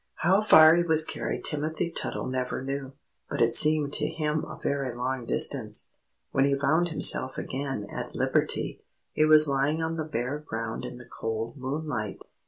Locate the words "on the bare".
9.83-10.39